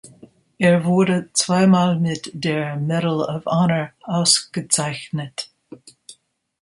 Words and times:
Er 0.57 0.83
wurde 0.85 1.29
zweimal 1.33 1.99
mit 1.99 2.31
der 2.33 2.75
Medal 2.77 3.19
of 3.21 3.45
Honor 3.45 3.91
ausgezeichnet. 4.01 5.51